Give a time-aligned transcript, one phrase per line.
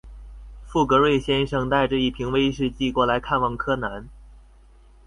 [0.65, 4.09] 富格瑞先生带着一瓶威士忌过来看望柯南。